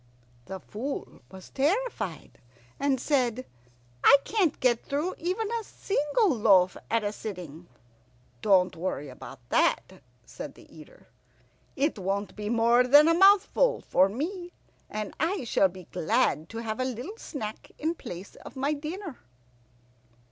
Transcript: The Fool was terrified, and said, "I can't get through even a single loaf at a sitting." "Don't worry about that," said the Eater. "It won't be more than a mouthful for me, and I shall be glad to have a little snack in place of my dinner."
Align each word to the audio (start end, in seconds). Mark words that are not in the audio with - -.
The 0.45 0.59
Fool 0.59 1.21
was 1.29 1.51
terrified, 1.51 2.39
and 2.79 2.99
said, 2.99 3.45
"I 4.03 4.17
can't 4.23 4.59
get 4.59 4.83
through 4.83 5.13
even 5.19 5.51
a 5.51 5.63
single 5.63 6.31
loaf 6.35 6.75
at 6.89 7.03
a 7.03 7.11
sitting." 7.13 7.67
"Don't 8.41 8.75
worry 8.75 9.09
about 9.09 9.47
that," 9.49 10.01
said 10.25 10.55
the 10.55 10.65
Eater. 10.75 11.05
"It 11.75 11.99
won't 11.99 12.35
be 12.35 12.49
more 12.49 12.81
than 12.83 13.07
a 13.07 13.13
mouthful 13.13 13.81
for 13.81 14.09
me, 14.09 14.53
and 14.89 15.13
I 15.19 15.43
shall 15.43 15.69
be 15.69 15.83
glad 15.83 16.49
to 16.49 16.57
have 16.57 16.79
a 16.79 16.83
little 16.85 17.17
snack 17.17 17.69
in 17.77 17.93
place 17.93 18.33
of 18.37 18.55
my 18.55 18.73
dinner." 18.73 19.19